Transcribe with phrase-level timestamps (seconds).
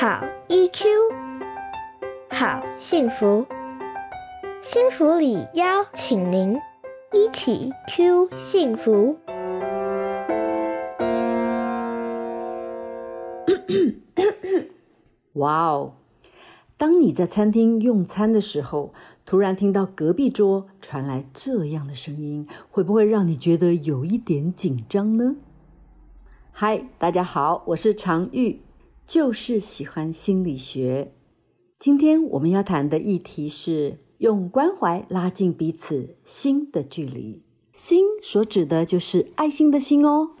[0.00, 0.84] 好 EQ，
[2.30, 3.44] 好幸福，
[4.62, 6.56] 幸福里邀请您
[7.12, 9.18] 一起 Q 幸福。
[15.34, 15.94] 哇哦！
[16.76, 18.94] 当你在餐厅用餐的时候，
[19.26, 25.34] 突然听到隔壁桌传来这样的声音，会不会让你觉得有一点紧张呢？
[26.52, 28.60] 嗨，大家好，我是常玉，
[29.08, 31.14] 就是喜欢心理学。
[31.78, 37.42] 今天我们要谈的议题是用关怀拉近彼此心的距离。
[37.72, 40.32] 心所指的就是爱心的心哦。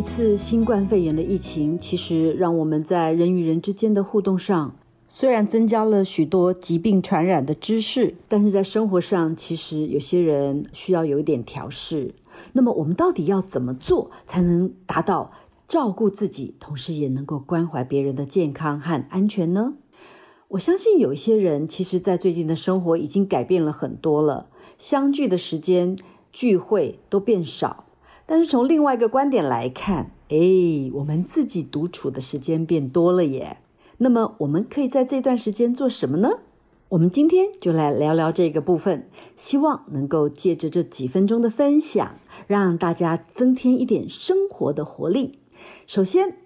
[0.00, 4.74] 一次新冠肺炎的疫情，其实让我们在人与人之间的互动上，
[5.10, 12.14] 虽然增加了许多疾病传染的知识，但是在生活上，其实有些人需要有一点调试。
[12.54, 15.32] 那么，我们到底要怎么做，才能达到
[15.68, 19.74] 照顾自己，同时也能够关怀别人的健康和安全呢？
[20.48, 24.46] 我相信有一些人，其实在最近的生活已经改变了很多了，
[24.78, 25.98] 相聚的时间、
[26.32, 27.84] 聚会都变少。
[28.30, 30.38] 但是从另外一个观点来看，哎，
[30.94, 33.56] 我们自己独处的时间变多了耶。
[33.98, 36.38] 那么我们可以在这段时间做什么呢？
[36.90, 42.12] 我们今天就来聊聊这个部分，希望能够借着这几分钟的分享，
[42.46, 45.40] 让大家增添一点生活的活力。
[45.88, 46.36] 首先，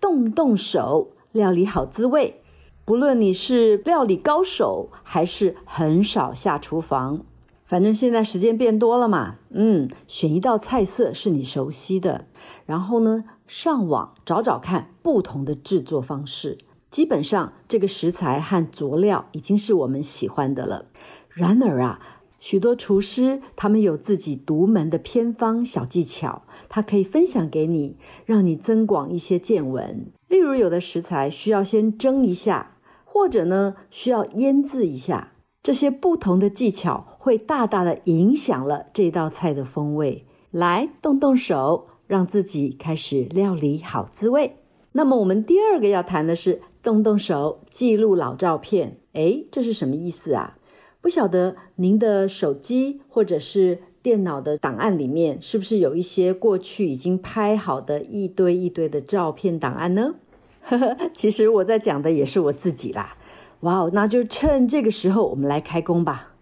[0.00, 2.40] 动动手，料理好滋味。
[2.86, 7.26] 不论你是料理高手，还是很少下厨房。
[7.74, 12.26] 反正现在时间变多了嘛，嗯，选一道菜色是你熟悉的，
[12.66, 16.58] 然后呢，上网找找看不同的制作方式。
[16.88, 20.86] 基本上这个食材和佐料已经是我们喜欢的了。
[21.30, 21.98] 然而啊，
[22.38, 30.12] 许多厨师他们有自己独门的偏方小技巧，他可以分享给你，让你增广一些见闻。
[30.28, 35.32] 例如，有的食材需要先蒸一下，或者呢需要腌制一下。
[35.64, 40.26] 这些不同的技巧会大大的影响了这道菜的风味。
[40.50, 44.58] 来，动动手，让自己开始料理好滋味。
[44.92, 48.98] 那么，我们第二个要谈的是动动手记录老照片。
[49.14, 50.58] 诶，这是什么意思啊？
[51.00, 60.16] 不晓得您的手机或者是电脑的档案里面，是不是有一些过去已经拍好的一堆一堆的照片档案呢？
[60.60, 63.16] 呵呵，其实我在讲的也是我自己啦。
[63.64, 66.32] 哇哦，那就趁这个时候，我们来开工吧。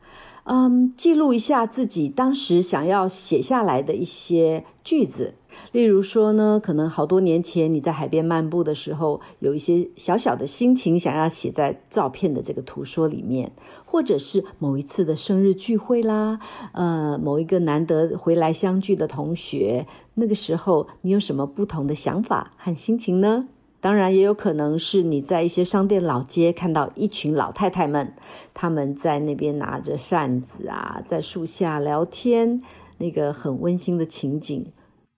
[0.44, 5.34] 嗯，记录一下自己当时想要写下来的一些句子。
[5.70, 13.52] 例如说呢，可能好多年前你在海边漫步的时候，有一些小小的心情想要写在照片的这个图说里面，
[13.84, 16.40] 或者是某一次的生日聚会啦，
[16.72, 23.46] 呃，某一个难得回来相聚的同学，那个时候你有什么不同的想法和心情呢？
[23.82, 28.14] 当然，也有可能是你在一些商店老街看到一群老太太们，
[28.54, 32.62] 他们在那边拿着扇子啊，在树下聊天，
[32.98, 34.66] 那个很温馨的情景；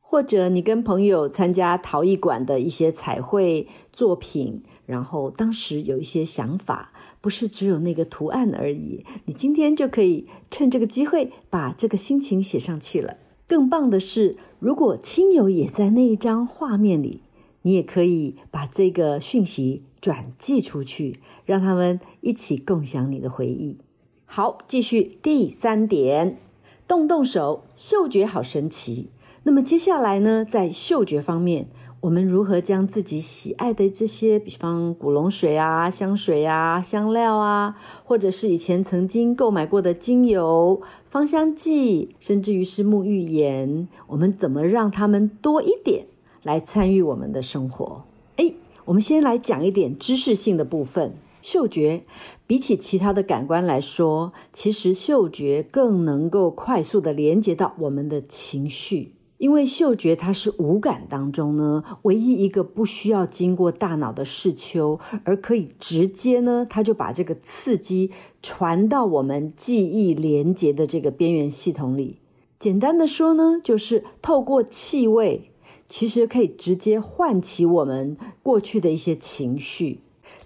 [0.01, 9.05] 或者你跟朋友参加陶艺馆的一些彩绘作品，然后当时有一些想法，不是只有那个图案而已。
[9.27, 13.19] 你今天就可以趁这个机会把这个心情写上去了。
[13.47, 17.21] 更棒的是，如果亲友也在那一张画面里。
[17.67, 23.79] 你也可以把这个讯息转寄出去，让他们一起共享你的回忆。
[24.27, 26.37] 好，继续第三点，
[26.87, 29.09] 动动手，嗅觉好神奇。
[29.45, 31.69] 那么接下来呢，在嗅觉方面，
[32.03, 46.07] 我们如何将自己喜爱的这些，比方古龙水啊、香水啊、香料啊，或者是以前曾经购买过的精油、芳香剂，甚至于是沐浴盐，我们怎么让它们多一点？
[46.45, 48.05] 来参与我们的生活。
[48.37, 48.55] 哎，
[48.85, 51.17] 我们先来讲一点知识性的部分。
[51.43, 52.05] 嗅觉
[52.47, 68.11] 比起其他的感官来说，其实嗅觉更能够快速的连接到我们的情绪，因为嗅觉它是五感当中呢唯一一个不需要经过大脑的视丘，而可以直接呢，它就把这个刺激
[68.43, 72.21] 传到我们记忆连接的这个边缘系统里。
[72.59, 75.51] 简单的说呢，就是透过气味。
[75.87, 80.01] 其实可以直接唤起我们过去的一些情绪，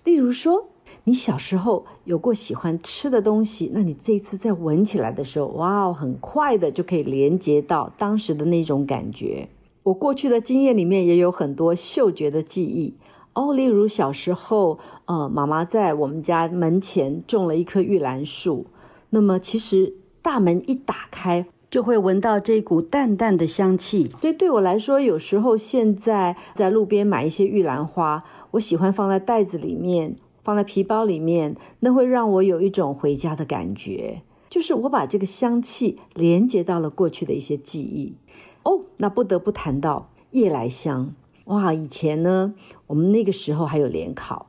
[0.04, 0.68] 例如说，
[1.04, 9.48] 你小时候有过喜欢吃的东西，那你这一次再闻起来的时候，哇哦，很快的就可以连接到当时的那种感觉。
[9.84, 12.94] 我过去的经验里面也有很多嗅觉的记忆
[13.34, 18.66] 哦，例如小时候，呃，妈妈在我们家门前种了一棵玉兰树，
[19.10, 21.46] 那么其实大门一打开。
[21.70, 38.14] 就会闻到这股淡淡的香气，所以对我来说，有时候现在在路边买一些玉兰花，我喜欢放在袋子里面，放在皮包里面，那会让我有一种回家的感觉，就是我把这个香气连接到了过去的一些记忆。
[38.62, 42.54] 哦，那不得不谈到夜来香，哇，以前呢，
[42.86, 44.46] 我们那个时候还有联考。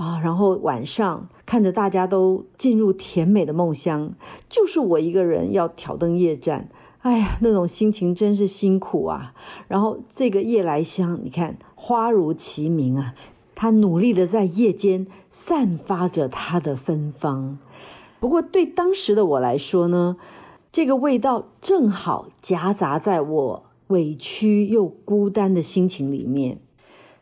[0.00, 4.14] 啊，然后晚上看着大家都进入甜美的梦乡，
[4.48, 6.70] 就是我一个人要挑灯夜战。
[7.02, 9.34] 哎呀，那种心情真是辛苦啊！
[9.68, 13.14] 然后这个夜来香，你看花如其名啊，
[13.54, 17.58] 它努力的在夜间散发着它的芬芳。
[18.20, 20.16] 不过对当时的我来说呢，
[20.72, 26.58] 这个味道正好夹杂在我委屈又孤单的心情里面。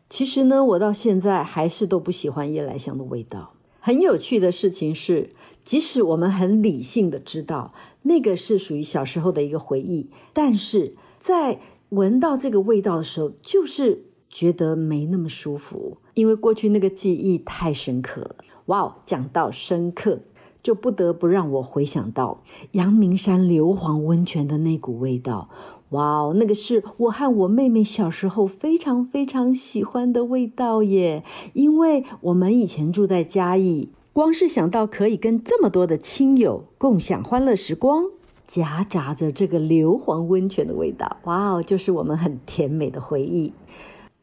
[0.08, 3.52] 其实呢，我到现在还是都不喜欢夜来香的味道。
[3.80, 5.30] 很有趣的事情是，
[5.64, 7.72] 即使我们很理性的知道
[8.02, 11.60] 那个是属于小时候的一个回忆，但是在
[11.90, 18.36] 闻到这个味道的时候，就是觉得没那么舒服，因为过去那个记忆太深刻了。
[18.66, 20.20] 哇，讲到深刻，
[20.62, 25.48] 就不得不让我回想到阳明山硫磺温泉的那股味道。
[25.90, 31.24] 哇哦，那个是我和我妹妹小时候非常非常喜欢的味道耶！
[31.54, 38.04] 因为我们以前住在嘉义，光是想到可以跟这么多的亲友共享欢乐时光，
[38.46, 43.54] 夹杂着这个硫磺温泉的味道，哇哦，就是我们很甜美的回忆。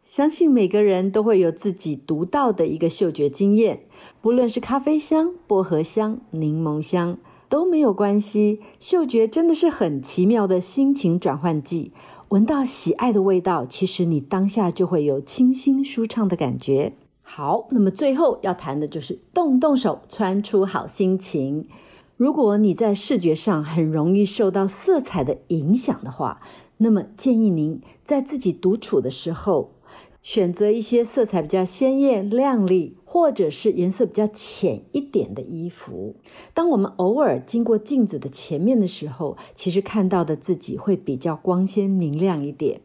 [0.03, 3.79] 相信每个人都会有自己独到的一个嗅觉经验，
[4.21, 7.17] 不论是咖啡香、薄荷香、柠檬香。
[7.55, 11.93] 都没有关系，嗅觉真的是很奇妙的心情转换剂。
[12.27, 16.91] 闻到喜爱的味道，其实你当下就会有清新舒畅的感觉。
[17.21, 21.69] 好，那么最后要谈的就是动动手，穿出好心情。
[22.17, 26.41] 如果你在视觉上很容易受到色彩的影响的话，
[26.79, 29.71] 那么建议您在自己独处的时候。
[30.25, 36.16] 选择一些色彩比较鲜艳、亮丽，或者是颜色比较浅一点的衣服。
[36.51, 42.81] 当我们偶尔经过镜子的前面的时候，其实看到的自己会比较光鲜明亮一点。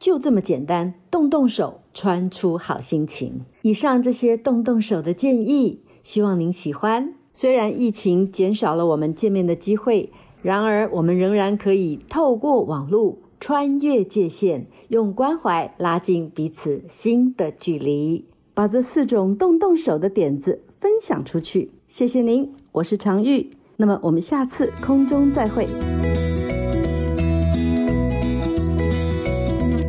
[0.00, 3.42] 就这么简单，动动手，穿出好心情。
[3.62, 7.14] 以上这些动动手的建议，希望您喜欢。
[7.32, 10.10] 虽然疫情减少了我们见面的机会，
[10.42, 13.16] 然而我们仍然可以透过网络。
[13.40, 21.70] 穿越界限，用关怀拉近彼此心的距离，把这四种动动手的点子分享出去。
[21.88, 23.50] 谢谢您，我是常玉。
[23.78, 25.66] 那么我们下次空中再会。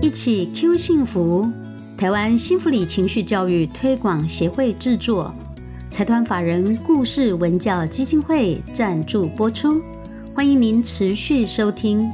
[0.02, 1.46] 一起 Q 幸福，
[1.98, 5.30] 台湾幸福里情绪教育推广协会制作，
[5.90, 9.82] 财团法人故事文教基金会赞助播出。
[10.34, 12.10] 欢迎您持续收听。